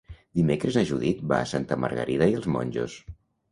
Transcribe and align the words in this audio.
Dimecres 0.37 0.77
na 0.79 0.83
Judit 0.91 1.21
va 1.33 1.37
a 1.41 1.51
Santa 1.53 1.79
Margarida 1.85 2.31
i 2.35 2.41
els 2.41 2.51
Monjos. 2.57 2.99